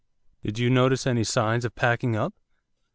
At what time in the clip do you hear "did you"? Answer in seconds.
0.41-0.67